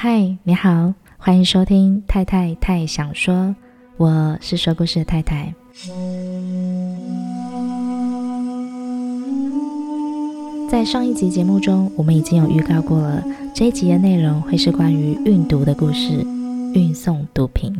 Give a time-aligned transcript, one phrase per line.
[0.00, 3.52] 嗨，你好，欢迎收听太太太想说，
[3.96, 5.52] 我是说故事的太太。
[10.70, 16.24] 在上一集节目中，我们已经有预告过了，这一集的内容会是关于运毒的故事，
[16.74, 17.74] 运送毒品。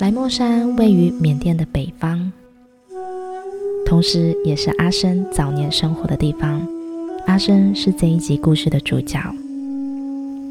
[0.00, 2.32] 莱莫山位于缅甸的北方，
[3.92, 6.66] 同时也是阿生早年生活的地方。
[7.26, 9.20] 阿生是这一集故事的主角。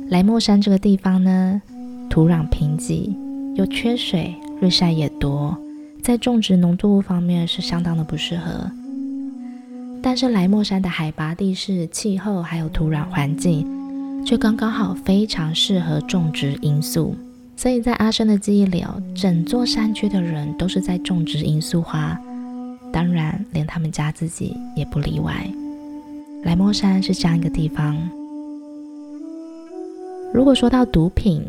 [0.10, 1.60] 莱莫山这个地方呢，
[2.08, 3.12] 土壤贫瘠，
[3.56, 5.58] 又缺水，日晒也多，
[6.04, 8.70] 在种植农作物方面是相当的不适合。
[10.04, 13.66] 但是莱莫山的海拔地势、气候还有土壤环境，
[14.24, 17.16] 却刚刚好，非常适合种植罂粟。
[17.56, 22.16] 所以在阿生的记忆里哦，整座山区的人都是在种植罂粟花，
[22.92, 25.34] 当然连他们家自己也不例外。
[26.44, 27.96] 莱莫山是这样一个地方。
[30.34, 31.44] 如果说到毒品，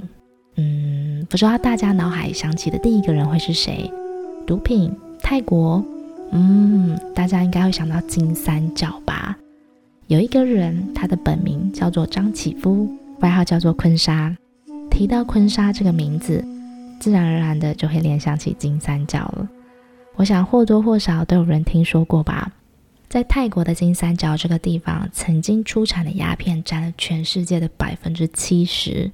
[0.57, 3.91] 嗯，不知道大家脑海想起的第一个人会是谁？
[4.47, 5.83] 毒品，泰国，
[6.33, 9.37] 嗯，大家应该会想到金三角吧？
[10.09, 12.89] 有一个人，他的本名叫做张启夫，
[13.21, 14.37] 外号叫做坤沙。
[14.91, 16.45] 提到坤沙这个名字，
[17.01, 19.49] 自然而然的就会联想起金三角了。
[20.17, 22.53] 我想或多或少都有人听说过吧。
[23.09, 29.13] 在泰国的金三角这个地方，曾经出产的鸦片占了全世界的百分之七十，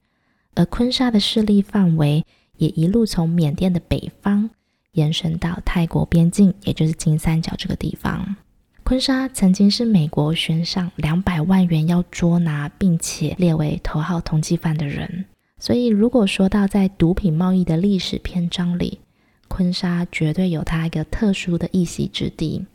[0.54, 2.24] 而坤沙的势力范围
[2.58, 4.50] 也一路从缅甸的北方
[4.92, 8.36] 延伸到泰国边境，也就是金三角这个地方。
[8.84, 15.24] 坤沙曾经是美国悬赏两百万元要捉拿，并且列为头号通缉犯的人。
[15.58, 19.00] 所以，如果说到在毒品贸易的历史篇章里，
[19.48, 22.66] 坤沙绝对有它一个特殊的一席之地。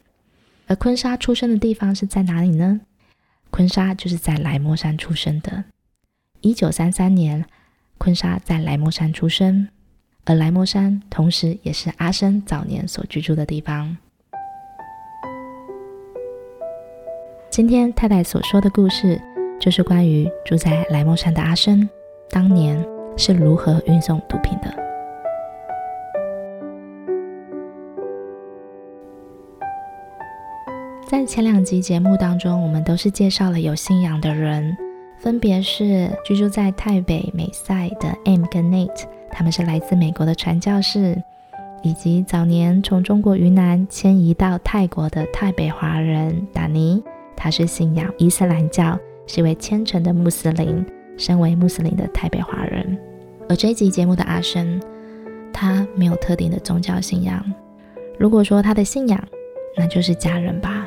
[0.67, 2.81] 而坤沙出生的地方是在哪里呢？
[3.49, 5.63] 坤沙就是在莱莫山出生的。
[6.41, 7.45] 一九三三年，
[7.97, 9.69] 坤沙在莱莫山出生，
[10.25, 13.95] 而莱莫山同时也是阿生早年所居住的地方。
[17.49, 19.21] 今天太太所说的故事，
[19.59, 21.87] 就是关于住在莱莫山的阿生。
[22.29, 22.83] 当年
[23.15, 24.82] 是如何运送毒品的？
[31.07, 34.75] 在前两集节目当中，我们都是介绍了有信仰的人，
[35.19, 41.21] 分别是居住在泰北美赛的 M 跟 Nate，他们是来自美国的传教士，
[41.83, 47.03] 以及早年从中国云南迁移到泰国的泰北华人达尼，
[47.35, 48.97] 他是信仰伊斯兰教，
[49.27, 50.83] 是一位虔诚的穆斯林。
[51.15, 52.97] 身为穆斯林的泰北华人，
[53.47, 54.81] 而这一集节目的阿生，
[55.53, 57.45] 他没有特定的宗教信仰。
[58.17, 59.23] 如果说他的信仰，
[59.77, 60.82] 那就是家人吧。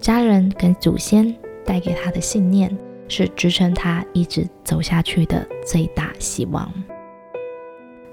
[0.00, 1.34] 家人跟祖先
[1.64, 6.72] 带给他的信念，是支撑他一直走下去的最大希望。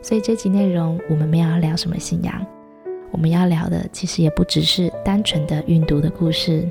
[0.01, 2.45] 所以这集内容我们没有要聊什么信仰，
[3.11, 6.67] 我们要聊的其实也不只是单纯的运毒的故事。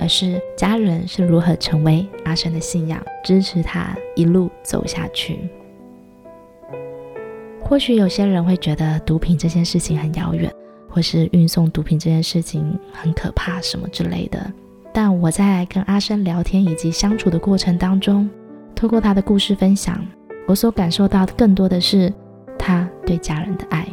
[0.00, 5.40] 而是家人是如何成为阿生的信仰，支持他一路走下去。
[7.60, 10.54] 或许有些人会觉得毒品这件事情很遥远，
[10.98, 14.52] 或是运送毒品这件事情很可怕什么之类的。
[14.92, 18.28] 但我在跟阿生聊天以及相处的过程当中，
[18.74, 20.04] 透过他的故事分享，
[20.48, 22.12] 我所感受到的更多的是
[22.58, 23.86] 他对家人的爱。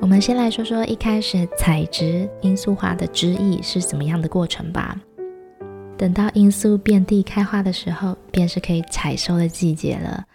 [0.00, 4.96] 我们先来说说一开始采植罂粟花的汁液是怎么样的过程吧。
[5.98, 10.26] 等到罂粟遍地开花的时候，便是可以采收的季节了。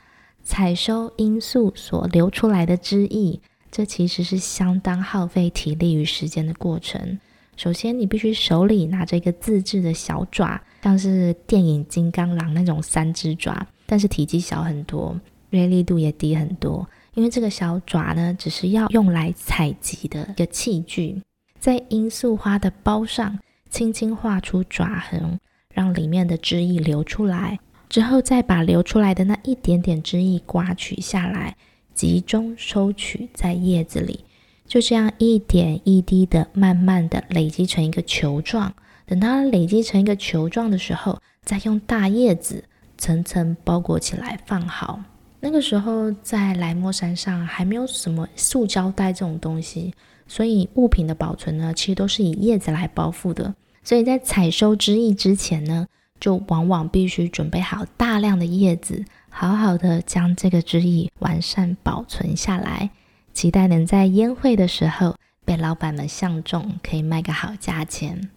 [0.44, 3.40] 采收罂粟所流出来的汁液，
[3.70, 7.20] 这其实是相当耗费体力与时间的过程。
[7.56, 15.16] 首先，你必须手里拿着一个自制的小爪，像是电影《金刚狼》那种三只爪，但是体积小很多，
[15.52, 16.88] 锐利度也低很多。
[17.14, 21.22] 因为这个小爪呢，只是要用来采集的一个器具，
[21.59, 23.38] 在罂粟花的苞上
[23.70, 25.40] 轻轻画出爪痕，
[25.73, 27.59] 让里面的汁液流出来，
[27.90, 31.56] 之后再把流出来的那一点点汁液刮取下来，
[31.94, 34.23] 集中收取在叶子里，
[34.66, 38.73] 就这样一点一滴的，慢慢的累积成一个球状。
[39.06, 42.64] 等它累积成一个球状的时候，再用大叶子
[42.97, 45.02] 层层包裹起来放好。
[45.41, 49.94] 那个时候在莱莫山上还没有什么塑胶袋这种东西，
[50.28, 53.53] 所以物品的保存呢，其实都是以叶子来包覆的。
[53.84, 55.88] 所以在采收汁液之前呢，
[56.20, 62.92] 就往往必须准备好大量的叶子，好好的将这个汁液完善保存下来，
[63.34, 68.30] 期待能在烟会的时候被老板们相中，可以卖个好价钱。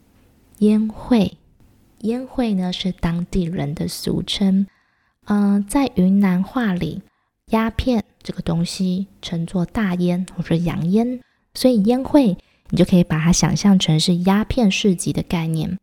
[0.59, 1.37] 烟会，
[2.01, 4.67] 烟会呢是当地人的俗称。
[5.27, 7.03] 嗯、在云南话里，
[7.47, 11.21] 鸦片这个东西称作大烟或者洋烟，
[11.55, 12.37] 所以烟会
[12.71, 15.79] 你就可以把它想象成是鸦片市集的概念。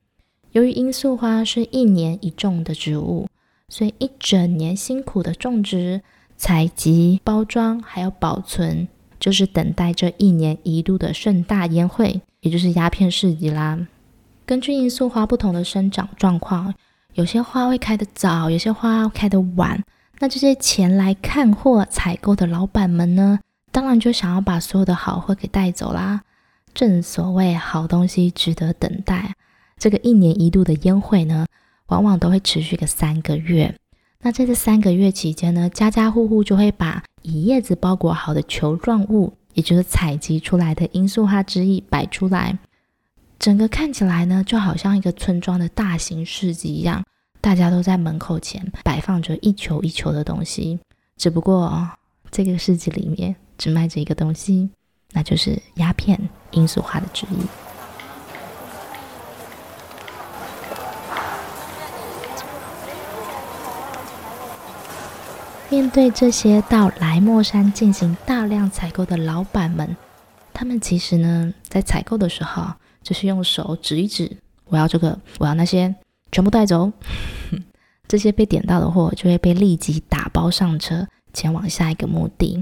[0.52, 3.28] 由于罂粟花是一年一种的植物，
[3.70, 6.02] 所以一整年辛苦的种植、
[6.36, 8.88] 采集、包装还有保存，
[9.20, 13.88] 就是等待这一年一度的盛大宴会，也就是鸦片市集啦。
[14.46, 16.74] 根据罂粟花不同的生长状况，
[17.14, 19.82] 有些花会开得早，有些花开得晚。
[20.20, 23.40] 那这些前来看货、采购的老板们呢，
[23.72, 26.24] 当然就想要把所有的好货给带走啦。
[26.74, 29.36] 正所谓好东西值得等待。
[29.78, 31.46] 这个一年一度的烟会呢，
[31.88, 33.76] 往往都会持续个三个月。
[34.22, 42.60] 那在这三个月期间呢，家家户户就会把以叶子包裹好的球状物，也就是采集出来的罂粟花汁液摆出来。
[43.40, 47.04] 整个看起来呢，就好像一个村庄的大型市集一样，
[47.42, 50.80] 大家都在门口前摆放着一球一球的东西。
[51.18, 51.90] 只不过
[52.30, 54.70] 这个市集里面只卖着一个东西，
[55.14, 56.20] 那就是鸦片
[56.52, 57.38] 罂粟花的汁液。
[65.70, 69.96] 面对这些到来莫山进行大量采购的老板们，
[70.54, 74.36] 他们其实呢，在采购的时候，就是用手指一指，
[74.66, 75.96] 我要这个，我要那些，
[76.30, 76.92] 全部带走。
[78.06, 82.62] 这些被点到的货就会被立即打包上车，前往下一个目的。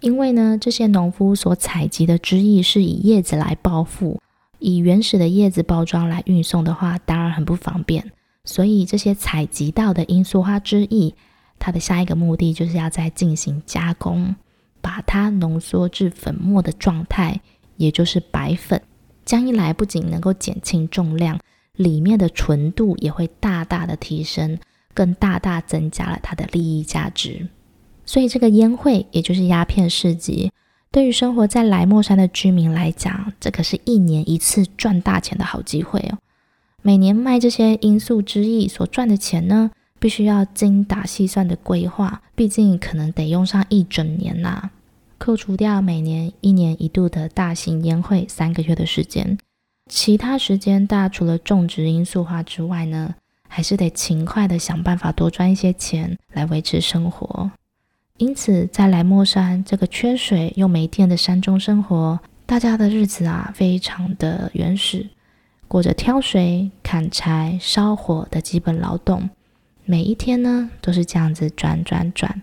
[0.00, 4.18] 因为呢，这些农夫所采集的汁液是以叶子来包覆，
[4.58, 8.10] 以原始的叶子包装来运送的话，当然很不方便。
[8.44, 11.14] 所以这些采集到的罂粟花汁液。
[11.58, 14.34] 它的下一个目的就是要再进行加工，
[14.80, 17.38] 把它浓缩至粉末的状态，
[17.76, 18.80] 也就是白粉。
[19.26, 21.38] 这样一来，不仅能够减轻重量，
[21.76, 24.58] 里面的纯度也会大大的提升，
[24.94, 27.46] 更大大增加了它的利益价值。
[28.10, 30.50] 所以，这个烟会，也就是鸦片市集，
[30.90, 36.18] 对于生活在来莫山的居民来讲，这可是一年一次赚大钱的好机会哦。
[36.82, 39.70] 每年卖这些罂粟之意所赚的钱呢，
[40.00, 44.70] 必须要精打细算的规划，毕竟可能得用上一整年呐、
[45.16, 49.38] 扣除掉每年一年一度的大型烟会三个月的时间，
[49.88, 53.14] 其他时间大家除了种植罂粟花之外呢，
[53.46, 57.52] 还是得勤快的想办法多赚一些钱来维持生活。
[58.20, 65.08] 因此，在来莫山这个缺水又没电的山中生活，大家的日子啊非常的原始，
[65.66, 69.30] 过着挑水、砍柴、烧火的基本劳动。
[69.86, 72.42] 每一天呢，都是这样子转转转，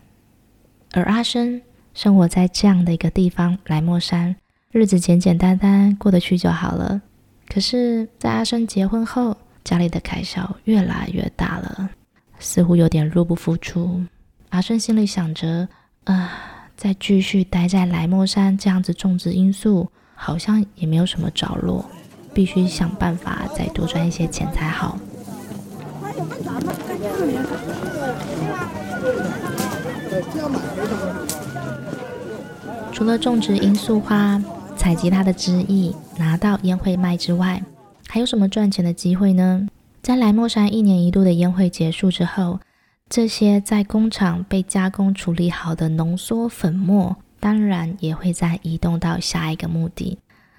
[0.94, 1.62] 而阿生
[1.94, 4.36] 生活在这样的一个地方，来莫山，
[4.72, 7.00] 日子简简单单过得去就好了。
[7.48, 11.92] 可是，在阿生结婚后，家里的开销越来越大了，
[12.40, 14.02] 似乎有点入不敷出。
[14.50, 15.68] 阿顺心里想着，
[16.06, 16.32] 啊，
[16.76, 21.86] 再继续待在来莫山这样子种植罂粟，好像也没有什么着落，
[22.34, 24.98] 必须想办法再多赚一些钱才好。
[32.92, 34.42] 除了种植罂粟花、
[34.76, 37.62] 采集它的汁液，拿到烟会卖之外，
[38.08, 39.68] 还有什么赚钱的机会呢？
[40.02, 42.60] 在来莫山一年一度的烟会结束之后，
[43.10, 50.18] 这些在工厂被加工处理好的浓缩粉末，当然也会再移动到下一个目的。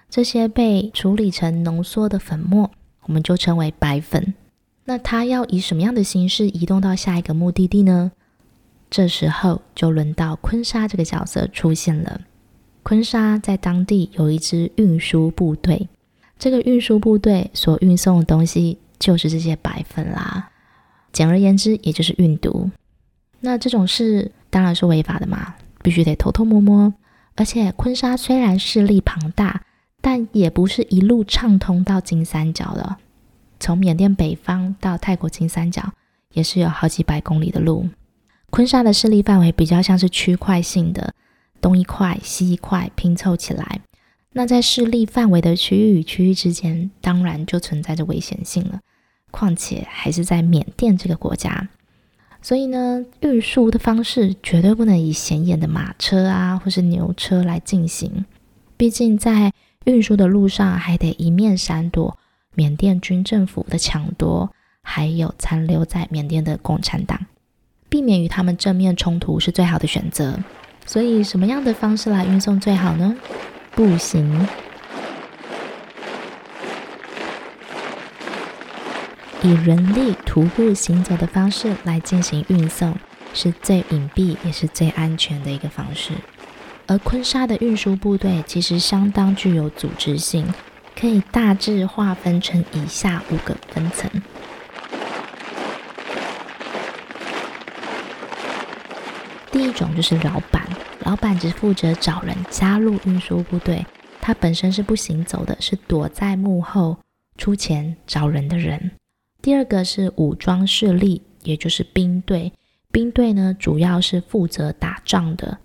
[0.09, 2.71] 这些被处理成浓缩的粉末，
[3.03, 4.35] 我们就称为白粉。
[4.87, 8.11] 那它要以什么样的形式移动到下一个目的地呢？
[8.89, 12.23] 这时候就轮到坤沙这个角色出现了。
[12.83, 15.91] 坤沙在当地有一支运输部队，
[16.39, 20.51] 这个运输部队所运送的东西就是这些白粉啦。
[21.13, 22.71] 简而言之，也就是运毒。
[23.41, 26.93] 那这种事当然是违法的嘛，必须得偷偷摸摸。
[27.37, 29.63] 而且坤沙虽然势力庞大，
[30.01, 32.97] 但也不是一路畅通到金三角的。
[33.61, 35.93] 从缅甸北方到泰国金三角，
[36.33, 37.89] 也是有好几百公里的路。
[38.51, 41.15] 坤沙的势力范围比较像是区块性的，
[41.61, 43.81] 东一块西一块拼凑起来。
[44.33, 48.81] 那在势力范围的区域与区域之间，当然就存在着危险性了。
[49.31, 51.69] 况且还是在缅甸这个国家，
[52.41, 58.25] 所以呢，运输的方式绝对不能以显眼的马车啊，或是牛车来进行。
[58.77, 59.53] 毕竟在
[59.85, 62.17] 运输的路上，还得一面闪躲。
[62.55, 64.51] 缅甸军政府的抢夺，
[64.83, 67.27] 还有残留在缅甸的共产党，
[67.89, 70.37] 避免与他们正面冲突是最好的选择。
[70.85, 73.17] 所以，什么样的方式来运送最好呢？
[73.77, 74.49] 步行，
[79.43, 82.97] 以人力徒步行走的方式来进行运送，
[83.33, 86.13] 是最隐蔽也是最安全的一个方式。
[86.87, 90.53] 而坤沙的运输部队其实相当具有组织性，
[90.99, 94.11] 可以大致划分成以下五个分层。
[99.53, 100.67] 第一种就是老板，
[101.05, 103.87] 老板只负责找人加入运输部队，
[104.21, 106.99] 他本身是不行走的，是躲在幕后
[107.37, 108.91] 出钱找人的人。
[109.49, 112.53] 第二个是武装势力，也就是兵队，
[112.93, 115.57] 兵队呢主要是负责打仗的。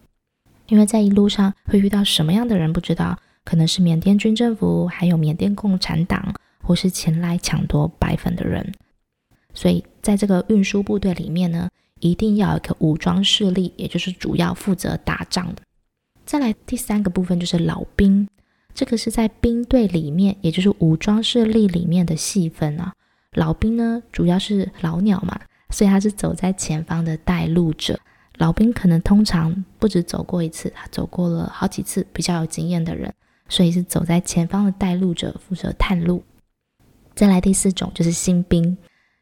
[0.70, 8.72] 因为在一路上会遇到什么样的人不知道，可能是缅甸军政府，还有缅甸共产党，或是前来抢夺白粉的人。
[9.54, 15.62] 所以在这个运输部队里面呢，一定要有一个武装势力，也就是主要负责打仗的。
[16.26, 18.30] 再来第三个部分就是老兵，
[18.74, 22.94] 这个是在兵队里面，也就是武装势力里面的细分啊。
[23.34, 28.00] 老兵呢，主要是老鸟嘛，所以他是走在前方的带路者。
[28.38, 33.14] 老兵可能通常不止走过一次，他走过了好几次，比较有经验的人，
[33.48, 36.24] 所以是走在前方的带路者，负责探路。
[37.14, 38.76] 再来第四种就是新兵，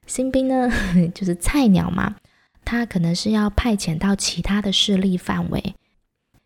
[0.07, 0.71] 新兵呢
[1.13, 2.15] 就是菜鸟嘛，
[2.63, 5.75] 他可能是要派遣到其他的势力范围。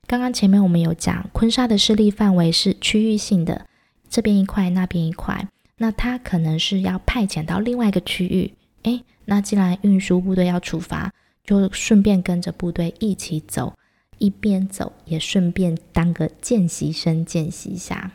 [0.07, 3.67] 刚刚前面我们有讲，坤沙的势力范围是区域性的，
[4.09, 8.53] 这边一块，那边一块，那他可能是要派遣到另外一个区域。
[8.83, 11.13] 诶，那既然运输部队要出发。
[11.47, 13.77] 就顺便跟着部队一起走，
[14.17, 18.13] 一边走也顺便当个见习生见习一下。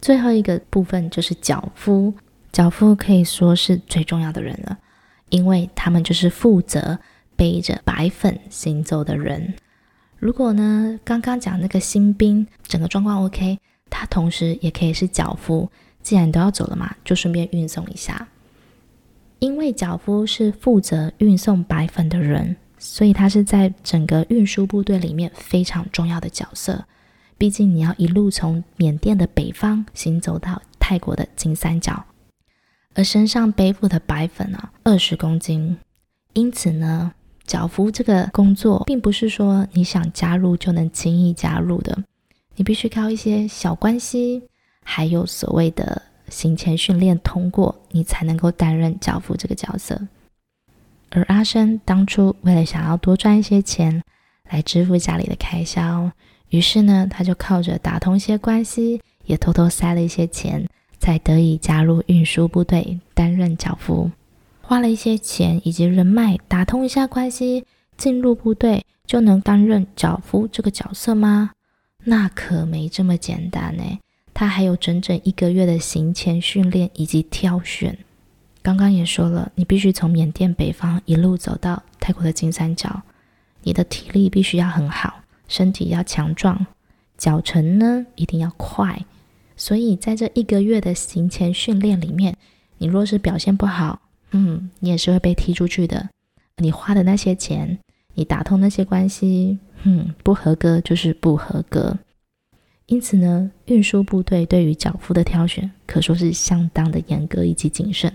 [0.00, 2.14] 最后一个部分就是脚夫，
[2.50, 4.78] 脚夫可以说是最重要的人了，
[5.28, 6.98] 因为他们就是负责
[7.36, 9.52] 背着白粉行走的人。
[10.16, 13.58] 如果呢，刚刚讲那个新兵整个状况 OK，
[13.90, 15.70] 他同时也可以是脚夫，
[16.02, 18.28] 既然都要走了嘛，就顺便运送一下。
[19.38, 26.84] 因为脚夫是负责运送白粉的人，所以他是在整个运输部队里面非常重要的角色。
[27.36, 32.04] 毕竟你要一路从缅甸的北方行走到泰国的金三角，
[32.94, 35.78] 而身上背负的白粉啊，二十公斤。
[36.32, 37.12] 因此呢，
[37.46, 41.96] 脚夫这个工作并不是说你想加入就能轻易加入的，
[42.56, 44.42] 你必须靠一些小关系，
[44.90, 46.00] 还有所谓的。
[46.30, 50.00] 行前训练通过，你才能够担任脚夫这个角色。
[51.10, 54.02] 而阿生当初为了想要多赚一些钱
[54.50, 56.10] 来支付家里的开销，
[56.48, 60.66] 于是呢，他就靠着打通一些关系，也偷偷塞了一些钱，
[60.98, 64.10] 才得以加入运输部队担任脚夫。
[64.60, 67.64] 花了一些钱以及人脉，打通一下关系，
[67.96, 71.52] 进入部队就能担任脚夫这个角色吗？
[72.04, 73.82] 那可没这么简单呢。
[74.38, 77.98] 他还有整整一个月的行前训练以及挑选。
[78.62, 83.02] 刚刚也说了，你必须从缅甸北方一路走到泰国的金三角，
[83.64, 86.68] 你的体力必须要很好，身体要强壮，
[87.16, 89.04] 脚程呢一定要快。
[89.56, 92.36] 所以在这一个月的行前训练里面，
[92.76, 96.08] 你若是表现不好，嗯，你也是会被踢出去的。
[96.58, 97.76] 你花的那些钱，
[98.14, 101.98] 你打通那些关系，嗯，不合格就是不合格。
[102.88, 108.10] 因此呢，运输部队对于脚夫的挑选可说是相当的严格以及谨慎。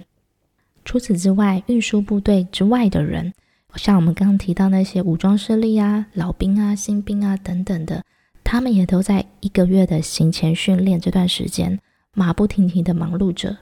[0.83, 3.31] 除此之外，运输部队之外的人，
[3.75, 8.03] 像我们刚刚提到那些武装势力啊、老兵啊、新兵啊等等的，
[8.43, 11.79] 他们也都在一个月的行前训练这段时间，
[12.15, 13.55] 马不停蹄的忙碌着。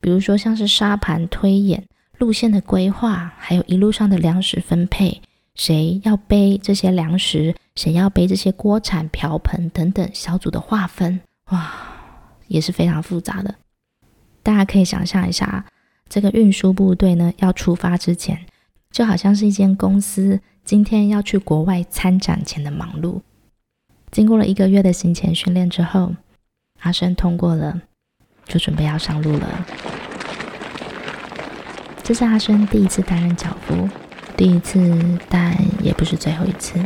[0.00, 1.82] 比如说像是沙盘推演、
[2.18, 5.20] 路线的规划，还有一路上的粮食分配。
[5.58, 7.54] 谁要背这些粮食？
[7.74, 11.20] 谁要背这些锅铲、瓢盆等等小组的划分？
[11.50, 11.74] 哇，
[12.46, 13.54] 也是非常复杂的。
[14.42, 15.66] 大家可以想象一下，
[16.08, 18.46] 这个运输部队呢，要出发之前，
[18.92, 23.20] 就好像是一间公司今天要去国外参展前的忙碌。
[24.12, 26.14] 经过了一个月的行前训练之后，
[26.80, 27.82] 阿生通过了，
[28.46, 29.66] 就准备要上路了。
[32.04, 33.88] 这是阿生第一次担任脚夫。
[34.38, 35.52] 第一次，但
[35.82, 36.78] 也不是最后一次。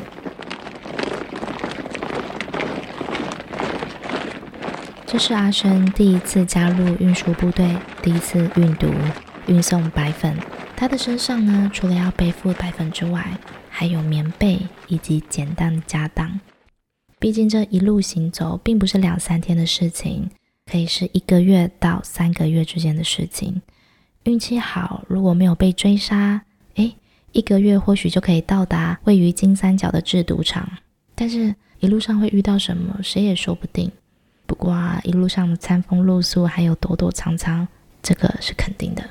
[5.06, 8.88] 这是阿生第一次加入运输部队，第一次运毒、
[9.49, 10.35] 运送白粉。
[10.75, 13.37] 他的身上呢，除了要背负白粉之外，
[13.68, 16.40] 还有棉被以及简单的家当。
[17.18, 20.30] 毕竟这一路行走，并不是两三天的事情，
[20.64, 23.61] 可以是一个月到三个月之间的事情。
[24.25, 26.44] 运气好，如果没有被追杀，
[27.32, 30.68] 一个月或许就可以到达位于金三角的制毒厂。
[31.14, 33.90] 但是，一路上会遇到什么，谁也说不定。
[34.46, 37.66] 不过啊，一路上的餐风露宿，还有躲躲藏藏，
[38.02, 39.02] 这个是肯定的。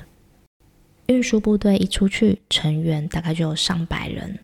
[1.06, 4.38] 运输部队一出去，成员大概就有上百人。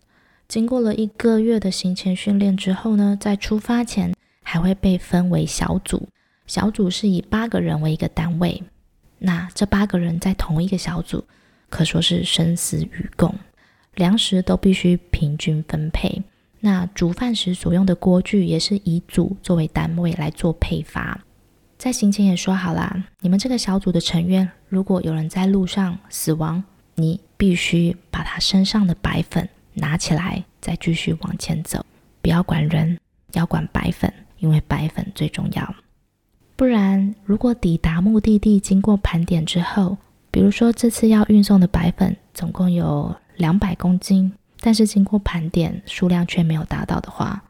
[0.49, 6.09] 经过了一个月的行前训练之后呢，在出发前还会被分为小组，
[6.47, 8.63] 小组是以八个人为一个单位。
[9.19, 11.25] 那这八个人在同一个小组，
[11.69, 13.35] 可说是生死与共，
[13.99, 16.23] 粮食都必须平均分配。
[16.61, 21.21] 那煮饭时所用的锅具也是以组作为单位来做配发。
[21.77, 26.63] 在行前也说好啦，你们这个小组的成员，如果有人在路上死亡，
[26.95, 31.85] 你必须把他身上的白粉拿起来，再继续往前走，
[32.23, 32.99] 不要管人，
[33.33, 35.75] 要管白粉，因为白粉最重要。
[36.57, 39.97] 不然，如果抵达目的地经过盘点之后，
[40.33, 44.31] 比如说这次要运送的白粉总共有两百公斤，
[44.61, 47.43] 但是经过盘点数量却没有达到的话，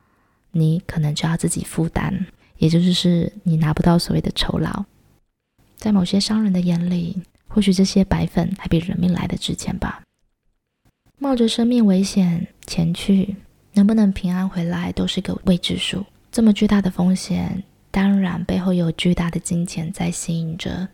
[0.52, 2.26] 你可能就要自己负担，
[2.58, 4.84] 也就是你拿不到所谓的酬劳。
[5.76, 10.02] 在某些商人的眼里，或许这些白粉还比人命来得值钱吧。
[11.18, 13.34] 冒着生命危险前去，
[13.72, 16.04] 能不能平安回来都是个未知数。
[16.30, 17.64] 这么巨大的风险。
[17.90, 20.88] 当然，背后有巨大的金钱在吸引着。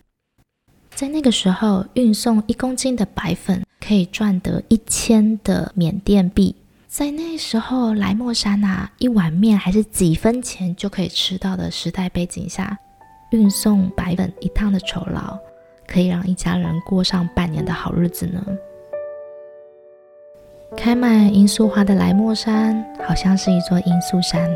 [0.95, 6.55] 在那个时候，运送一公斤的白粉可以赚得一千的缅甸币。
[6.87, 12.77] 在那时候，莱莫山啊，一碗面还是几分钱就可以吃到的时代背景下，
[13.31, 15.37] 运送白粉一趟的酬劳，
[15.85, 18.41] 可以让一家人过上半年的好日子呢。
[20.77, 24.49] 开满罂粟花的莱莫山，好像是一座罂粟山。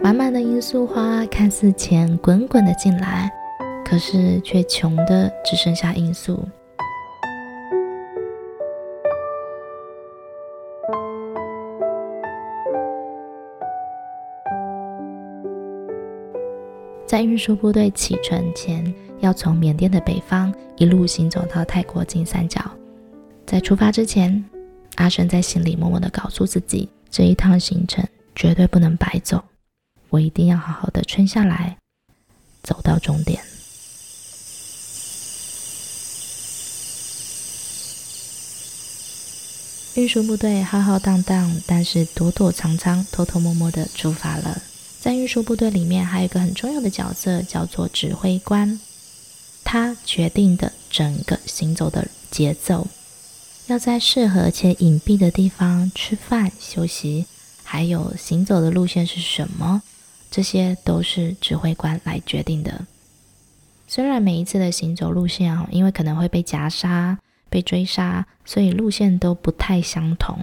[0.00, 3.28] 满满的罂粟花看似钱滚滚的进来，
[3.88, 6.36] 可是却穷的只剩下罂粟。
[17.06, 22.60] 在运输部队启程前，要从缅甸的北方一路行走到泰国金三角。
[23.46, 24.44] 在出发之前，
[24.96, 29.42] 阿生在心里默默的告诉自己，这一趟行程绝对不能白走。
[30.10, 31.78] 我一定要好好的撑下来，
[32.64, 33.40] 走到终点。
[39.96, 44.60] 运输部队浩浩荡荡，但是躲躲藏藏、偷偷摸摸的出发了。
[45.00, 48.78] 在运输部队里面，还有一个很重要的角色，叫做指挥官。
[49.64, 52.88] 他决定的整个行走的节奏，
[53.68, 57.24] 要在适合且隐蔽的地方吃饭休息，
[57.62, 59.80] 还有行走的路线是什么。
[60.30, 62.84] 这些都是指挥官来决定的。
[63.88, 67.18] 虽然每一次的行走路线啊，因为可能会被夹杀、
[67.56, 70.38] 被追杀，所以路线都不太相同。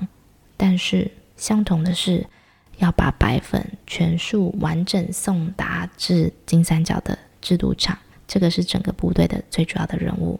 [0.57, 2.25] 但是相同的是，
[2.77, 7.95] 要把白粉全数完整送达至金三角的制毒厂，
[8.27, 10.39] 这个是整个部队的最主要的任务。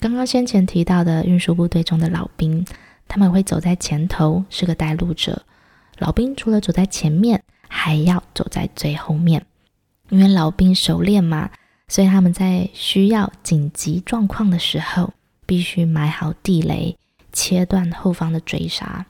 [0.00, 2.64] 刚刚先前提到的运输部队中的老兵，
[3.06, 5.42] 他们会走在前头，是个带路者。
[5.98, 9.44] 老兵除了走在前面，还要走在最后面，
[10.08, 11.50] 因为老兵熟练嘛，
[11.88, 15.12] 所以他们在需要紧急状况的时候，
[15.46, 16.96] 必须埋好地雷，
[17.32, 19.06] 切断后方的追杀。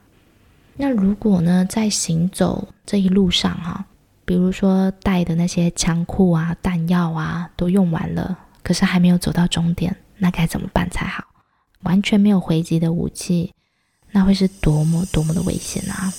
[0.77, 3.87] 那如果呢，在行走这一路上哈、啊，
[4.25, 11.25] 比如说带的那些枪库啊、弹药啊都用完了，可是还没有走到终点，那该怎么办才好？
[11.83, 13.53] 完全没有回击的武器，
[14.13, 16.13] 那会是多么多么的危险啊！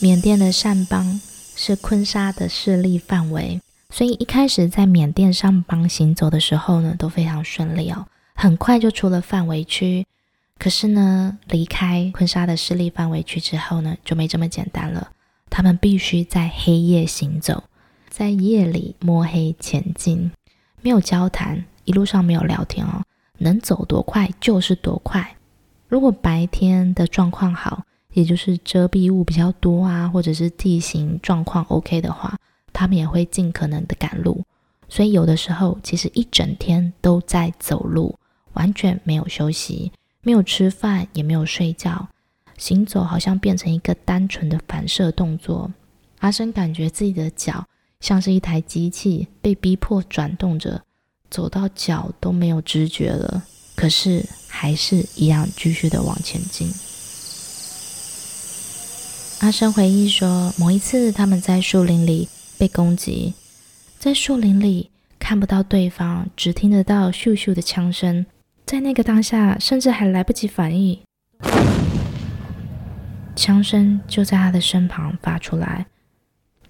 [0.00, 1.20] 缅甸的善邦
[1.54, 10.06] 是坤沙的势力范围，所以一开始在缅甸上邦行走的时候呢，都非常顺利哦，很快就出了范围区。
[10.58, 15.10] 可是呢，离开坤沙的势力范围区之后呢，就没这么简单了。
[15.48, 17.64] 他们必须在黑夜行走，
[18.08, 20.32] 在夜里摸黑前进，
[20.82, 23.04] 没有交谈，一路上没有聊天哦，
[23.38, 25.36] 能走多快就是多快。
[25.88, 32.36] 如果白天的状况好，也就是遮蔽物比较多啊，或者是地形状况 OK 的话，
[32.76, 34.44] 他们也会尽可能的赶路。
[34.86, 38.14] 所以有的时候其实一整天都在走路，
[38.52, 42.06] 完全没有休息，没有吃饭，也没有睡觉，
[42.58, 45.72] 行走好像变成一个单纯的反射动作。
[46.18, 47.66] 阿生感觉自己的脚
[48.00, 50.82] 像是一台机器，被逼迫转动着，
[51.30, 53.42] 走到脚都没有知觉了，
[53.74, 56.70] 可是还是一样继续的往前进。
[59.40, 63.34] 阿生回忆说，某一次他们在树林里被攻击，
[63.98, 68.24] 在树林里看不到对方，只听得到咻咻的枪声。
[68.64, 70.98] 在那个当下，甚至还来不及反应，
[73.36, 75.86] 枪声就在他的身旁发出来。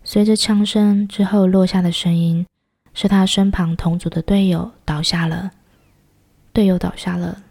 [0.04, 2.46] 随着枪声之后落下的声音，
[2.92, 5.50] 是他身旁同组的队友倒下了。
[6.52, 7.42] 队友倒下了，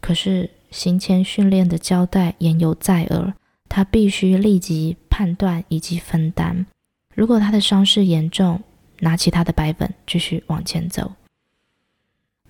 [0.00, 3.32] 可是行前训练的交代言犹在耳，
[3.68, 6.66] 他必须立即判断以及分担。
[7.14, 8.62] 如果他的伤势严重，
[9.00, 11.12] 拿起他的白粉继续往前走。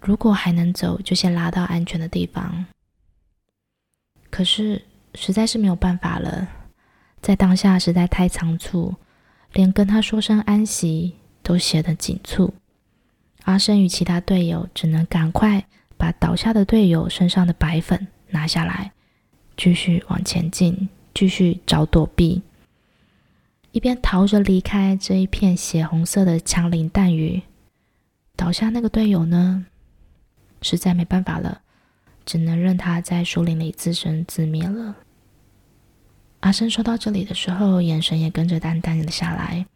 [0.00, 2.66] 如果还能走，就先拉到安全的地方。
[4.30, 4.82] 可是
[5.14, 6.48] 实在是没有办法了，
[7.20, 8.94] 在当下实在太仓促，
[9.52, 12.54] 连跟他说声安息都显得紧促。
[13.44, 18.92] 阿生与其他队友只能赶快把倒下的队友身上的白粉拿下来，
[19.56, 22.42] 继续往前进，继续找躲避，
[23.72, 27.42] 一边逃着离开这一片血红色的枪林弹雨。
[28.36, 29.66] 倒下那个队友呢？
[30.60, 31.62] 实在没办法了，
[32.24, 34.94] 只能任他在树林里自生自灭了。
[36.40, 39.66] 阿生说到这里的时候，眼神也跟着淡淡的下来，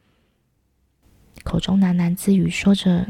[1.43, 3.07] 口中喃喃自语说着：“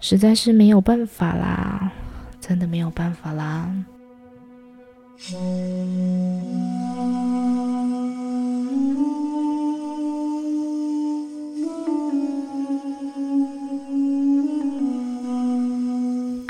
[0.00, 1.92] 实在是没有办法啦，
[2.40, 3.84] 真的没有办法啦。”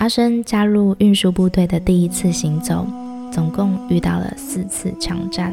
[0.06, 2.86] 阿生加入运输部队的第一次行走，
[3.32, 5.52] 总共遇到了四次枪战，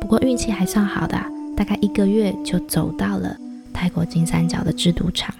[0.00, 1.20] 不过运气还算好的，
[1.56, 3.36] 大概一个月就走到了
[3.74, 5.34] 泰国金三角的制毒厂。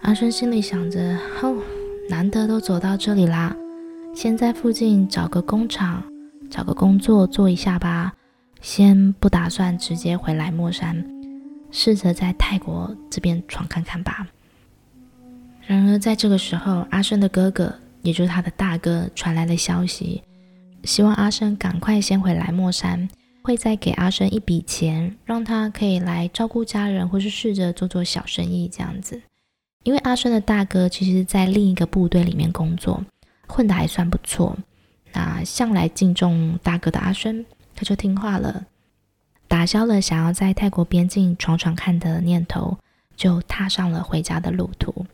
[0.00, 1.56] 阿生心里想着：哦，
[2.10, 3.54] 难得都走到这里啦，
[4.12, 6.02] 先在附近找个工厂，
[6.50, 8.12] 找个工作做一下吧。
[8.60, 11.06] 先不打算直接回来莫山，
[11.70, 14.26] 试着在泰国这边闯看看吧。
[15.66, 20.22] 然而，在这个时候，阿生的哥哥，也就是他的大哥，传来了消息，
[20.84, 23.08] 希望阿生赶快先回来莫山，
[23.42, 29.20] 会再给阿生一笔钱，让他可以来照顾家人，或是试着做做小生意这样子。
[29.82, 33.04] 因为阿生的大哥其实在另一个部队里面工作，
[33.48, 34.56] 混得还算不错。
[35.12, 38.66] 那向来敬重大哥的阿生，他就听话了，
[39.48, 42.78] 打消了想要在泰国边境闯闯看的念头，
[43.16, 45.04] 就踏上了回家的路途。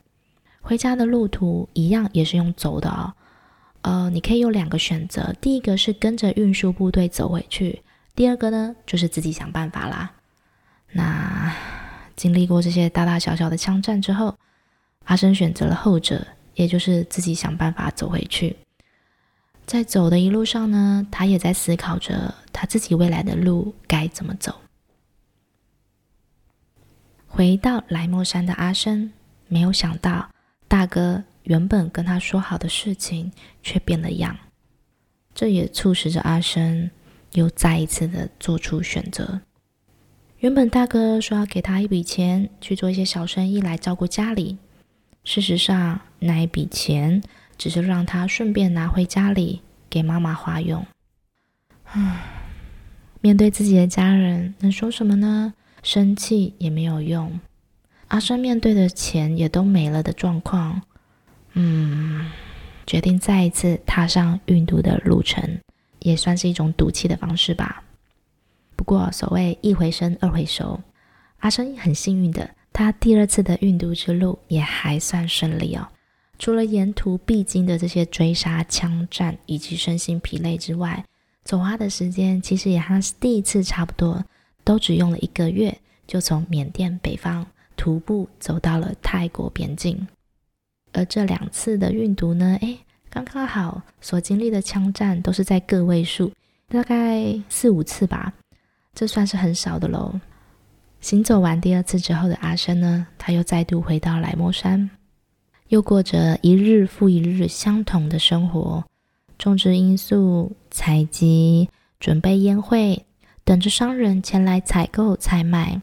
[0.63, 3.13] 回家的路途一样也是用走的哦，
[3.83, 7.83] 呃，你可以有两个选择，第一个是跟着运输部队走回去，
[8.15, 10.13] 第二个呢就是自己想办法啦。
[10.93, 11.53] 那
[12.15, 14.35] 经历过这些大大小小的枪战之后，
[15.05, 18.57] 阿生选择了后者，也就是自己想办法走回去。
[19.67, 24.55] 在走的一路上呢，他也在思考着他自己未来的路该怎么走。
[27.27, 29.13] 回到来莫山的阿生，
[29.49, 30.29] 没有想到。
[30.73, 33.31] 大哥原本跟他说好的事情
[33.63, 34.35] 却变了样，
[35.35, 36.91] 这也促使着阿生
[37.33, 39.43] 又再一次的做出选择。
[40.39, 44.57] 原本大哥说要给他一笔钱去做一些小生意来照顾家里，
[45.25, 47.23] 事实上那一笔钱
[47.59, 50.87] 只是让他顺便拿回家里给妈妈花用。
[51.85, 52.23] 唉，
[53.21, 55.53] 面对自己的家人，能说什么呢？
[55.83, 57.39] 生气也没有用。
[58.13, 60.83] 阿生面对的钱也都没了的状况，
[61.55, 62.31] 嗯，
[62.87, 65.59] 决定再一次踏上运毒的路程，
[66.01, 67.83] 也算是一种赌气的方式吧。
[68.77, 70.79] 不过所谓一回生二回熟，
[71.39, 75.89] 阿生很幸运的，他第二次的运毒之路也还算顺利哦。
[76.39, 81.03] 除了沿途必经的这些追杀、枪战以及身心疲累之外，
[81.45, 84.23] 走花的时间其实也和第一次差不多，
[84.65, 87.47] 都只用了一个月，就从缅甸北方。
[87.83, 90.07] 徒步走到了泰国边境，
[90.93, 92.79] 而这两次的运毒呢，诶，
[93.11, 96.31] 刚刚好所经历的枪战都是在个位数，
[96.69, 98.35] 大概四五次吧，
[98.95, 100.21] 这算是很少的喽。
[101.01, 104.89] 行走完第二次之后的阿生呢，他又再度回到来莫山，
[105.67, 108.85] 又过着一日复一日相同的生活，
[109.37, 111.69] 种植罂粟、采集、
[111.99, 113.05] 准备烟灰，
[113.43, 115.83] 等着商人前来采购采买。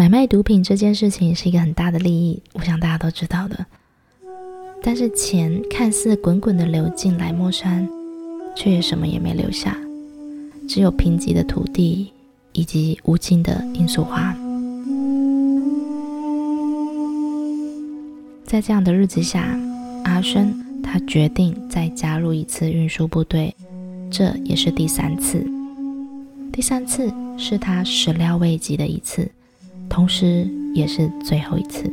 [0.00, 3.66] 买卖毒品这件事情是一个很大的利益，我想大家都知道的。
[4.82, 7.86] 但是钱看似滚滚的流进来莫山，
[8.56, 9.76] 却也什么也没留下，
[10.66, 12.10] 只有贫瘠的土地
[12.52, 14.34] 以及无尽的罂粟花。
[18.46, 19.54] 在这样的日子下，
[20.04, 23.54] 阿生他决定再加入一次运输部队，
[24.10, 25.46] 这也是第三次。
[26.50, 29.30] 第三次是他始料未及的一次。
[29.90, 31.92] 同时也是最后一次。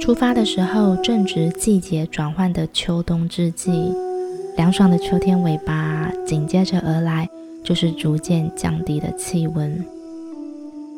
[0.00, 3.70] 出发的时候正值季节转换的秋冬之际
[4.56, 7.26] 凉爽的秋天尾巴紧接着而来
[7.62, 9.82] 就是逐渐降低的气温。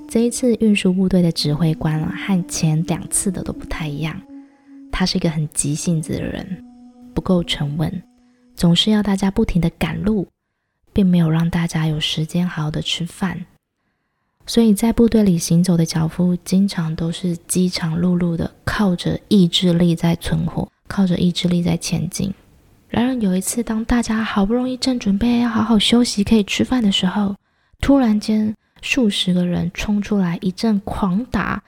[0.09, 4.21] 这一次运输部队的指挥官啊和前两次的都不太一样
[4.91, 6.65] 他是一个很急性子的人
[7.13, 8.03] 不够沉稳
[8.57, 10.29] 总是要大家不停的赶路，
[10.93, 13.45] 并没有让大家有时间好好的吃饭。
[14.47, 22.33] 所以在部队里行走的脚步，经常都是饥肠辘辘的，靠着意志力在存活，靠着意志力在前进。
[22.89, 27.35] 然而有一次，当大家好不容易正准备要好好休息，可以吃饭的时候，
[27.81, 31.63] 突然间数十个人冲出来，一阵狂打，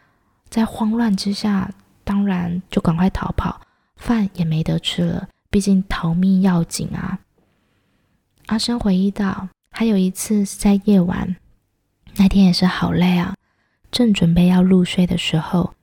[0.48, 1.70] 在慌乱之下。
[2.04, 3.60] 当然，就赶快逃跑，
[3.96, 5.28] 饭也没得吃了。
[5.50, 7.20] 毕竟逃命要紧啊！
[8.46, 11.36] 阿生回忆道，还有一次是在夜晚，
[12.16, 13.34] 那天也是好累啊，
[13.90, 15.74] 正准备要入睡的时候，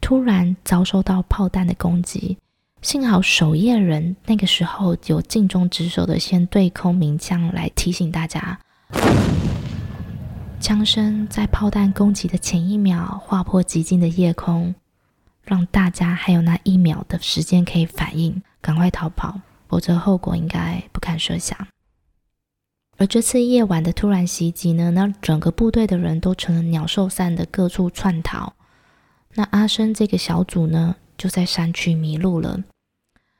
[0.00, 2.38] 突然遭受到炮弹的攻击。
[2.82, 8.58] 幸好守夜人那个时候有尽忠职守的，先对空鸣枪来提醒大家。
[10.60, 14.74] 枪声在炮弹攻击的前一秒划破寂静的夜空。
[15.46, 21.68] 让大家还有那一秒的时间可以反应，赶快逃跑，否则后果应该不堪设想。
[22.96, 28.54] 而这次夜晚的突然袭击呢，那整个部队的人都成了鸟兽散的各处窜逃。
[29.34, 32.64] 那阿生这个小组呢，就在山区迷路了。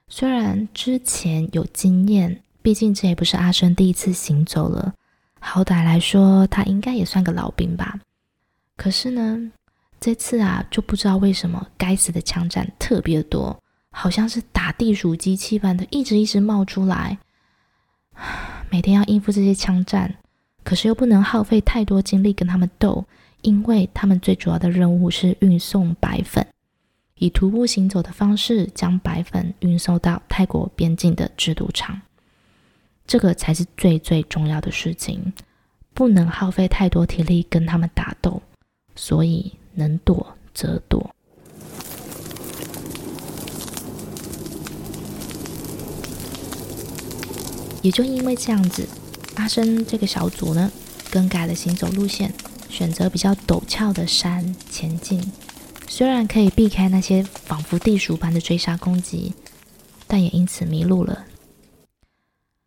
[0.08, 4.92] 虽然之前有经验，毕竟这也不是阿生第一次行走了，
[5.40, 7.98] 好歹来说，他应该也算个老兵吧。
[8.76, 9.50] 可是呢，
[9.98, 13.58] 这次啊，就不知道为什么该死的枪战特别多，
[13.94, 17.16] 好像是打地鼠机器般的，一直一直冒出来。
[18.68, 20.16] 每天要应付这些枪战，
[20.64, 23.04] 可是又不能耗费太多精力跟他们斗，
[23.42, 26.44] 因为他们最主要的任务是运送白粉，
[27.18, 32.02] 以徒步行走的方式将白粉运送到泰国边境的制毒厂。
[33.06, 35.32] 这个才是最最重要的事情，
[35.92, 38.42] 不能耗费太多体力跟他们打斗，
[38.96, 39.52] 所以。
[39.76, 41.13] 能躲则躲。
[47.84, 48.88] 也就因为这样子，
[49.34, 50.72] 阿生这个小组呢，
[51.10, 52.32] 更改了行走路线，
[52.70, 55.22] 选择比较陡峭的山前进。
[55.86, 59.34] 虽然可以避开那些仿佛地鼠般的追杀攻击，
[60.06, 61.26] 但也因此迷路了。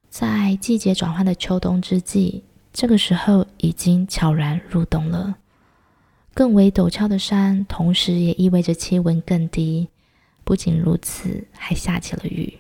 [0.08, 5.38] 在季节转换的秋冬之际，这个时候已经悄然入冬了。
[6.36, 9.88] 更为陡峭的山，同时也意味着气温更低。
[10.44, 12.60] 不仅如此，还下起了雨。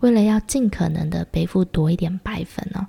[0.00, 2.86] 为了要尽可能的背负多一点白粉呢，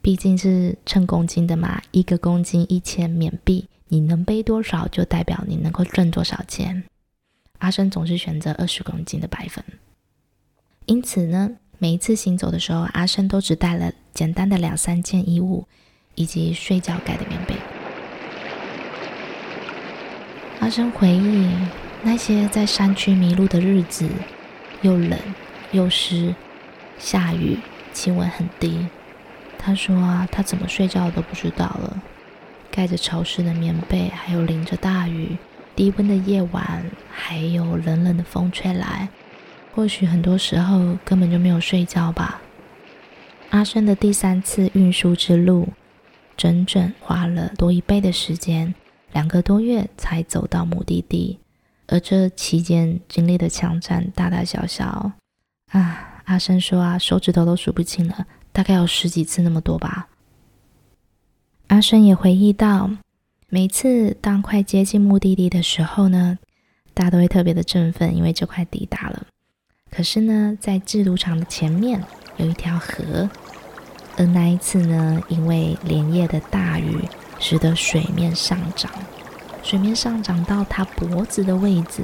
[0.00, 6.84] 毕竟是称公斤的嘛，一个公斤一千缅币，你能背多少，就代表你能够挣多少钱。
[7.58, 9.64] 阿生总是选择二十公斤的白粉，
[10.84, 15.66] 因此呢，每一次行走的时候，阿生都只带了简单的两三件衣物，
[16.14, 17.56] 以及睡觉盖的棉被。
[20.60, 21.50] 阿生回忆
[22.02, 24.08] 那些在山区迷路的日子，
[24.82, 25.18] 又冷
[25.76, 26.34] 又湿，
[26.98, 27.58] 下雨，
[27.92, 28.86] 气温很低。
[29.58, 32.02] 他说啊，他怎么睡觉都不知道了。
[32.70, 35.36] 盖着潮湿的棉被，还有淋着大雨，
[35.74, 39.08] 低温的夜晚，还有冷冷的风吹来。
[39.74, 42.40] 或许很多时候根本就没有睡觉吧。
[43.50, 45.68] 阿生的第三次运输之路，
[46.36, 48.74] 整整花了多一倍的时间。
[49.12, 51.38] 两个多月才走到目的地，
[51.86, 55.12] 而这期间经历的枪战大大小小，
[55.72, 60.08] 啊，阿生说啊，手指头都数不清了，大概有十几次那么多吧。
[61.68, 62.90] 阿生也回忆到，
[63.48, 66.38] 每次当快接近目的地的时候呢，
[66.94, 69.26] 大家都会特别的振奋，因为就快抵达了。
[69.90, 72.02] 可是呢，在制毒厂的前面
[72.36, 73.28] 有一条河，
[74.16, 77.08] 而那一次呢，因为连夜的大雨。
[77.38, 78.90] 使得水面上涨，
[79.62, 82.02] 水面上涨到他脖子的位置。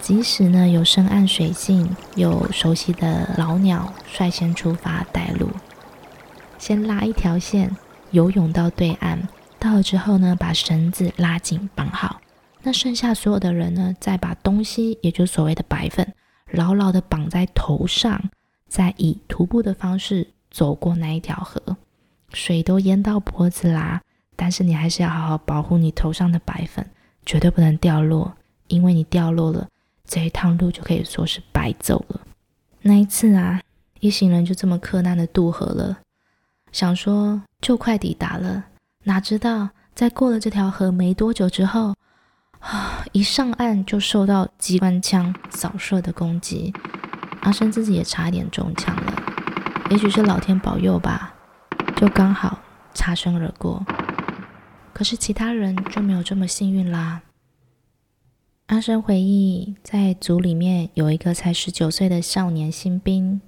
[0.00, 5.48] 即使呢有深谙水性、有熟悉的老鸟率先出发带路，
[6.58, 7.76] 先拉一条线
[8.12, 9.18] 游泳到对岸，
[9.58, 12.20] 到了之后呢把绳子拉紧绑好。
[12.62, 16.14] 那剩下所有的人呢，再把东西，也就是所谓的白粉，
[16.50, 18.30] 牢牢地绑在头上，
[18.68, 21.76] 再以徒步的方式走过那一条河。
[22.32, 24.00] 水都淹到脖子啦。
[24.38, 26.86] 但是你还是要好好保护你头上的白粉，
[27.24, 28.36] 绝对不能掉落，
[28.68, 29.66] 因为你掉落了，
[30.06, 32.20] 这一趟路就可以说是白走了。
[32.82, 33.60] 那一次啊，
[34.00, 35.98] 一行人就这么克难的渡河了，
[36.70, 38.64] 想说就快抵达了，
[39.04, 41.94] 哪知道在过了这条河没多久之后，
[42.60, 46.72] 啊，一上岸就受到机关枪扫射的攻击，
[47.40, 49.22] 阿生自己也差一点中枪了。
[49.90, 51.34] 也许是老天保佑吧，
[51.96, 52.58] 就刚好
[52.94, 53.84] 擦身而过。
[54.92, 57.20] 可是其他人就没有这么幸运啦。
[58.66, 63.40] 阿生回忆，在组里面有一个才十九岁的少年新兵，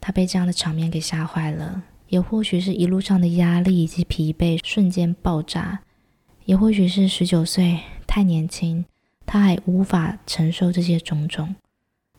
[0.00, 1.82] 他被这样的场面给吓坏了。
[2.08, 5.82] 也或许是一路上的压力以及疲惫瞬间爆炸，
[6.46, 8.86] 也或许是十九岁太年轻，
[9.26, 11.54] 他还无法承受这些种种。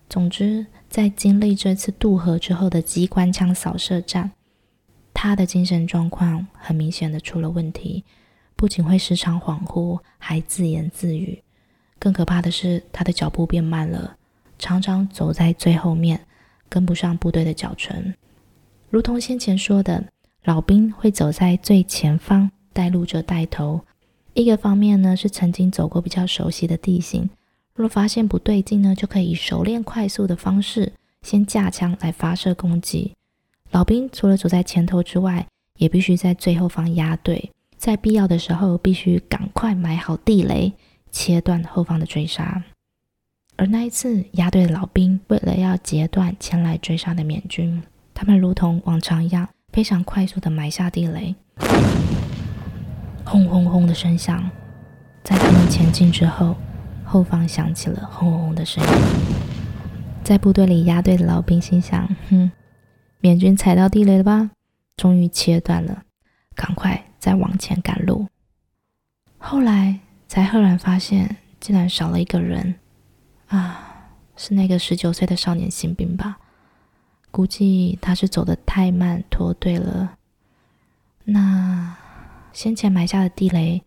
[0.07, 4.31] 总之，在经历这次渡河之后的机关枪扫射战，
[5.11, 8.03] 他的精神状况很明显的出了问题，
[8.55, 11.41] 不仅会时常恍惚，还自言自语。
[12.03, 14.17] 更可怕的是，他的脚步变慢了，
[14.59, 16.19] 常常走在最后面，
[16.67, 18.13] 跟不上部队的脚程。
[18.89, 20.03] 如同先前说的，
[20.43, 23.79] 老兵会走在最前方，带路者带头。
[24.33, 27.29] 一个方面呢，是曾经走过比较熟悉的地形，
[27.73, 33.13] 若发现不对劲呢，就可以以熟练快速的方式先架枪来发射攻击。
[33.71, 40.73] 老兵除了走在前头之外，也必须在最后方压队，在必要的时候必须赶快埋好地雷，
[41.13, 42.61] 切断后方的追杀。
[43.55, 47.81] 而那一次押队的老兵，为了要截断前来追杀的缅军。
[48.13, 51.35] 他们如同往常一样，非常快速地埋下地雷，
[53.23, 54.49] 轰轰轰的声响。
[55.23, 56.55] 在他们前进之后，
[57.05, 58.89] 后方响起了轰轰轰的声音。
[60.23, 62.51] 在部队里押队的老兵心想：哼，
[63.19, 64.51] 缅军踩到地雷了吧？
[64.97, 66.03] 终于切断了，
[66.55, 68.27] 赶快再往前赶路。
[69.37, 69.99] 后来
[70.33, 72.73] 才赫然发现，竟然少了一个人
[73.49, 74.09] 啊！
[74.35, 76.39] 是那个十九岁的少年新兵吧？
[77.29, 80.15] 估计他是走得太慢脱队了。
[81.25, 81.95] 那
[82.51, 83.83] 先前埋下的地雷，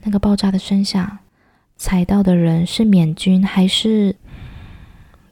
[0.00, 1.20] 那个爆炸的声响，
[1.78, 4.16] 踩到的人是缅军还是？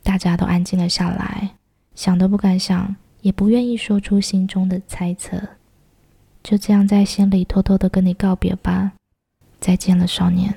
[0.03, 1.57] 大家都安静了下来，
[1.94, 5.46] 想都不敢想，也不愿意说出心中的猜测。
[6.42, 8.92] 就这样在心里偷偷的跟你告别吧，
[9.64, 10.55] 再见了，少年。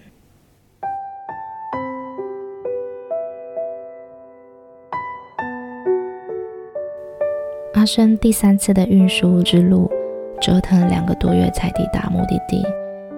[7.74, 9.89] 阿生第三次的运输之路，
[10.41, 12.62] 折腾了两个多月才抵达目的地，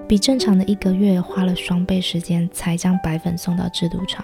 [0.07, 4.23] 比正常的一个月花了双倍时间才将白粉送到制毒厂。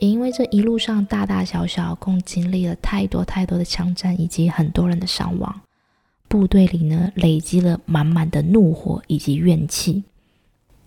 [0.00, 5.62] 也因为这一路上大大小小共经历了太多太多的枪战以及很多人的伤亡，
[6.28, 10.04] 部队里呢累积了满满的怒火以及怨气。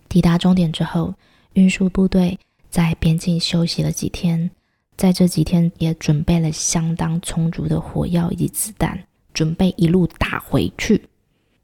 [0.10, 1.14] 抵达终点之后，
[1.54, 2.40] 运输部队
[2.70, 4.50] 在边境休息了几天。
[4.96, 9.00] 在这几天也准备了相当充足的火药以及子弹，
[9.32, 11.08] 准备一路打回去。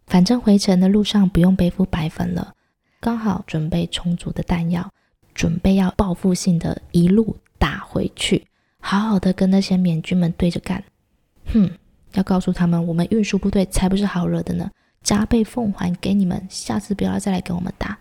[0.06, 2.54] 反正回程的路上不用背负白粉了，
[3.00, 4.88] 刚好准备充足的弹药，
[5.34, 8.46] 准备要报复性的一路打回去，
[8.80, 10.84] 好好的跟那些缅军们对着干。
[11.46, 11.72] 哼，
[12.14, 14.70] 要告诉他们，我们运输部队才不是好惹的呢，
[15.02, 17.98] 加倍奉还给你们，下次不要再来跟我们打。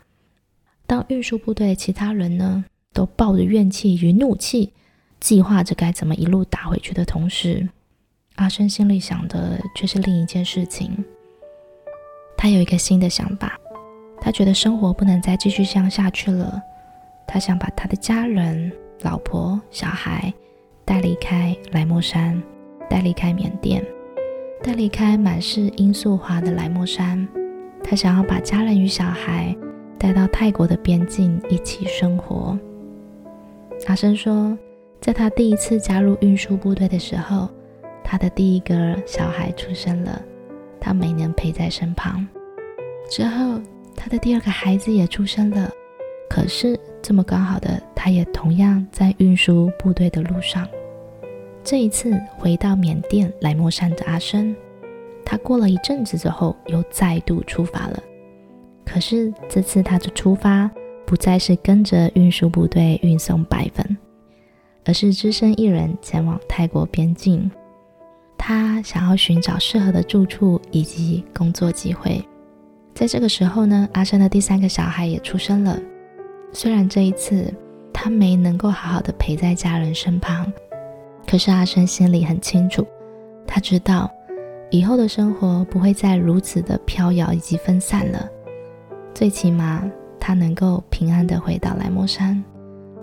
[0.86, 4.72] 当运输部队其他人呢，都抱着怨气与怒气。
[5.20, 7.68] 计划着该怎么一路打回去的同时，
[8.34, 11.04] 阿生心里想的却是另一件事情。
[12.36, 13.56] 他有一个新的想法，
[14.20, 16.60] 他觉得生活不能再继续这样下去了。
[17.24, 20.34] 他想把他的家人、老婆、小孩
[20.84, 22.42] 带离开莱莫山，
[22.90, 23.80] 带离开缅甸，
[24.60, 27.28] 带离开满是罂粟花的莱莫山。
[27.84, 29.56] 他想要把家人与小孩
[30.02, 32.58] 带到泰国的边境一起生活。
[33.86, 34.58] 阿生说。
[35.00, 37.48] 在他第一次加入运输部队的时候，
[38.04, 40.22] 他的第一个小孩出生了，
[40.78, 42.24] 他没能陪在身旁。
[43.10, 43.60] 之后，
[43.96, 45.68] 他的第二个孩子也出生了，
[46.30, 50.68] 可是这么刚好的，他也同样在运输部队的路上。
[51.64, 54.54] 这一次回到缅甸来莫山的阿生，
[55.24, 58.00] 他过了一阵子之后又再度出发了。
[58.84, 60.70] 可是这次他的出发
[61.06, 63.96] 不再是跟着运输部队运送白粉。
[64.84, 67.48] 而是只身一人前往泰国边境，
[68.36, 72.20] 他想要寻找适合的住处以及工作机会。
[72.92, 75.78] 在这个时候呢，阿生的第三个小孩也出生了。
[76.52, 77.54] 虽然这一次
[77.92, 80.52] 他没能够好好的陪在家人身旁，
[81.28, 82.84] 可是阿生心里很清楚，
[83.46, 84.10] 他知道
[84.68, 88.28] 以后的生活不会再如此的飘摇以及分散了。
[89.22, 92.42] 最起码他能够平安的回到莱莫山，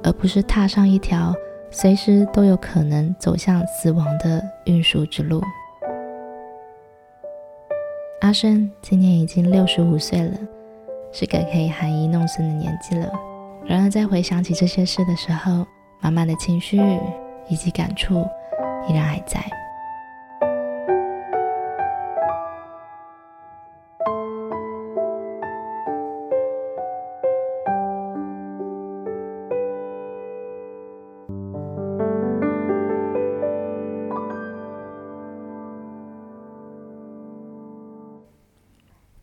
[0.03, 1.33] 而不是踏上一条。
[1.71, 5.41] 随时都有可能走向死亡的运输之路。
[8.19, 10.37] 阿生今年已经六十五岁了，
[11.13, 13.09] 是个可以含饴弄孙的年纪了。
[13.65, 15.65] 然而在回想起这些事的时候，
[16.01, 16.81] 满满的情绪
[17.47, 18.27] 以及感触
[18.89, 19.39] 依然还在。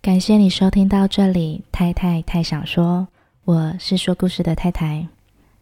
[0.07, 3.09] 感谢你收听到这里，太太太想说，
[3.45, 5.09] 我是说故事的太太。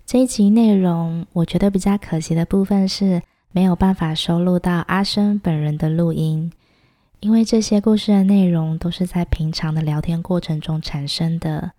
[0.05, 3.23] 这一集内容，我觉得比较可惜的部分是
[3.53, 6.53] 没有办法收录到阿生本人的录音，
[7.21, 11.73] 因为这些故事的内容都是在平常的聊天过程中产生的。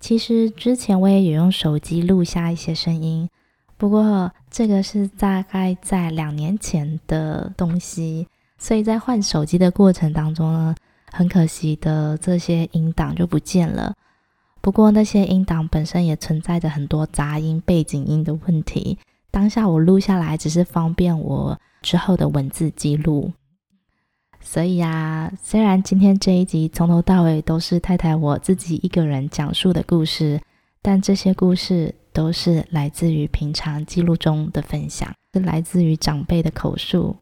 [0.00, 3.28] 其实之前我也有用手机录下一些声音，
[3.76, 10.74] 不过这个是大概在两年前的东西，所以在换手机的过程当中呢。
[11.18, 13.92] 很可惜的，这些音档就不见了。
[14.60, 18.96] 不过那些音档本身也存在着很多杂音、背景音的问题。
[19.32, 23.32] 当下我录下来只是方便我之后的文字记录。
[24.40, 30.40] 所以啊，虽然今天这一集从头到尾都是太太我自己一个人讲述的故事，
[30.80, 37.16] 但这些故事都是来自于平常记录中的分享，是来自于长辈的口述。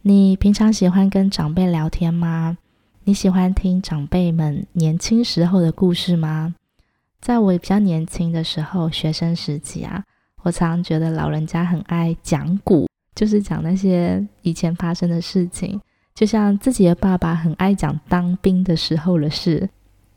[0.00, 2.56] 你平常喜欢跟长辈聊天吗？
[3.04, 6.54] 你喜欢听长辈们年轻时候的故事吗？
[7.18, 10.04] 在我比较年轻的时候，学生时期啊，
[10.42, 15.80] 我常觉得老人家很爱讲古，就是讲那些以前发生的事情，
[16.14, 19.68] 就像自己的爸爸很爱讲当兵的时候的事。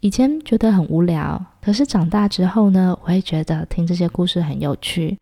[0.01, 5.17] 以前觉得很无聊，可是长大之后呢，我会觉得听这些故事很有趣。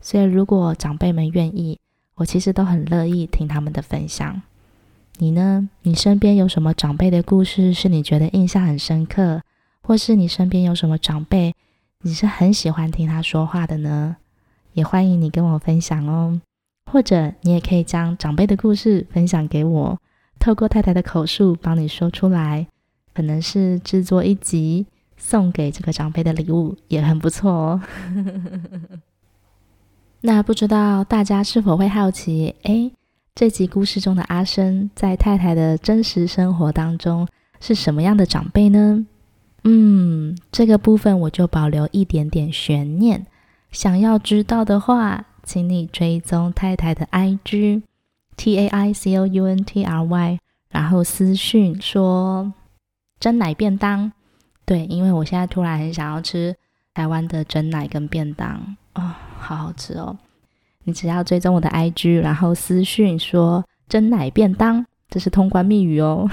[0.00, 1.76] 所以如果长辈们愿意，
[2.14, 4.40] 我其实都很乐意听他们的分享。
[5.20, 5.68] 你呢？
[5.82, 9.42] 你身边有什么长辈的故事是你觉得印象很深刻，
[9.82, 11.54] 或是你身边有什么长辈，
[12.00, 14.16] 你是很喜欢听他说话的呢？
[14.72, 16.40] 也欢迎你跟我分享哦。
[16.90, 19.98] 或者你也可以将长辈的故事分享给我，
[20.38, 22.66] 透过太太的口述帮你说出来，
[23.12, 24.86] 可能是制作一集
[25.18, 27.82] 送给这个长辈的礼物，也很不错哦。
[30.22, 32.54] 那不知道大家是否会好奇？
[32.62, 32.92] 诶。
[33.34, 37.26] 这集故事中的阿生，在太太的真实生活当中
[37.60, 39.06] 是什么样的长辈呢？
[39.64, 43.26] 嗯，这个部分我就保留一点点悬念。
[43.70, 47.82] 想要知道的话，请你追踪太太的 IG
[48.36, 50.38] T A I C O U N T R Y，
[50.70, 52.52] 然后私讯说
[53.18, 54.12] 真奶便当。
[54.66, 56.54] 对，因为我现在突然很想要吃
[56.92, 60.18] 台湾的真奶跟便当哦，好好吃哦。
[60.90, 66.28] 你只要追踪我的 IG，然后私讯说“真奶便当”，这是通关密语哦。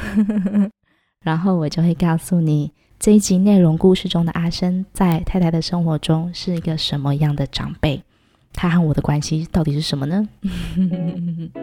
[1.22, 8.02] 然后我就会告诉你这一集内容故事中的阿生，在太太的生活中是一个什么样的长辈，
[8.52, 10.28] 他和我的关系到底是什么呢？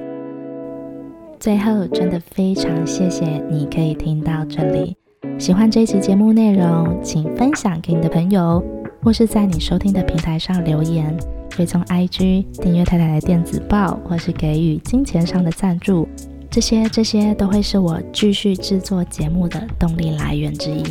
[1.41, 4.97] 最后，真的非常谢谢你可以听到这里。
[5.37, 8.65] 喜欢这一集节目内容，请分享给你的朋友，
[9.03, 11.13] 或是在你收听的平台上留言。
[11.55, 16.09] 追踪 IG，订阅太太的电子报，或是给予金钱上的赞助，
[16.51, 20.83] 这些这些都会是我继续制作节目的动力来源之一。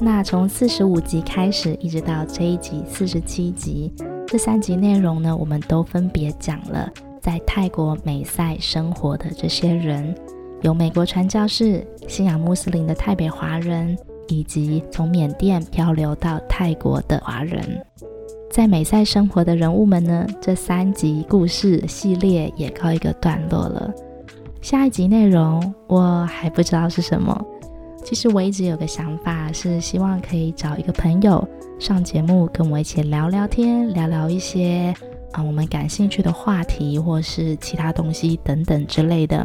[0.00, 3.90] 那从四十五集开始，一直到这一集四十七集，
[4.26, 6.92] 这三集内容呢，我们都分别讲了
[7.22, 10.14] 在泰国美赛生活的这些人，
[10.60, 13.96] 有美国传教士、信仰穆斯林的泰北华人，
[14.28, 17.82] 以及从缅甸漂流到泰国的华人。
[18.54, 23.92] 在美赛生活的人物们呢，这三集故事系列也告一个段落了。
[24.62, 27.36] 下一集内容我还不知道是什么。
[28.04, 31.44] 其实我一直有个想法，是希望可以找一个朋友
[31.80, 34.94] 上节目，跟我一起聊聊天，聊聊一些
[35.32, 39.44] 啊我们感兴趣的话题，或是其他东西等等之类的。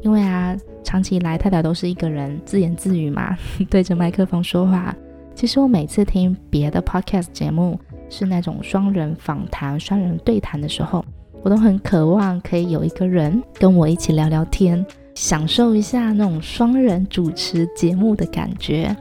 [0.00, 3.36] 因为啊，长期以来太太都是一个人自言自语嘛，
[3.68, 4.96] 对着麦克风说话。
[5.34, 7.78] 其实我每次听别的 podcast 节目，
[8.10, 11.04] 是那种双人访谈、双人对谈的时候，
[11.42, 14.84] 我都很渴望可以有一个人跟我一起聊聊天，
[15.14, 18.94] 享受一下那种双人主持节目的感觉。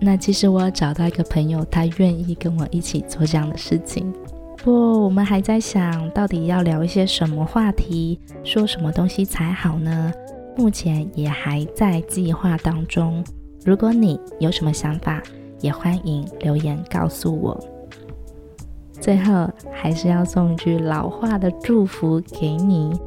[0.00, 4.12] 那其实我找到一个朋友，他愿意跟我一起做这样的事情。
[4.58, 10.12] 不过我们还在想到底要聊一些什么话题，说什么东西才好呢？
[10.56, 13.24] 目前也还在计划当中。
[13.64, 15.22] 如果你有什么想法，
[15.60, 17.58] 也欢迎留言告诉我。
[19.04, 22.98] 最后，还是要送一句老话的祝福给你。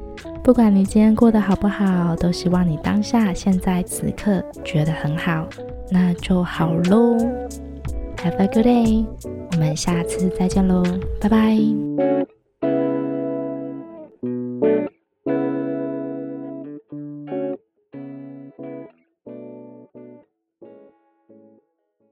[0.43, 5.47] 不管你今天过得好不好，都希望你当下、现在、此刻觉得很好，
[5.89, 7.17] 那就好喽。
[8.17, 9.05] Have a good day，
[9.53, 10.83] 我们下次再见喽，
[11.19, 11.57] 拜拜。